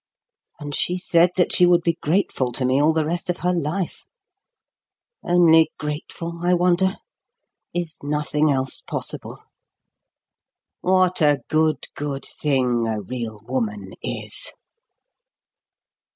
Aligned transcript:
And 0.59 0.73
she 0.73 0.97
said 0.97 1.29
that 1.35 1.53
she 1.53 1.67
would 1.67 1.83
be 1.83 1.99
grateful 2.01 2.51
to 2.53 2.65
me 2.65 2.81
all 2.81 2.91
the 2.91 3.05
rest 3.05 3.29
of 3.29 3.37
her 3.45 3.53
life! 3.53 4.03
Only 5.21 5.69
'grateful,' 5.77 6.39
I 6.43 6.55
wonder? 6.55 6.95
Is 7.71 7.97
nothing 8.01 8.49
else 8.49 8.81
possible? 8.81 9.37
What 10.79 11.21
a 11.21 11.41
good, 11.49 11.85
good 11.93 12.25
thing 12.25 12.87
a 12.87 12.99
real 12.99 13.41
woman 13.45 13.93
is!" 14.01 14.51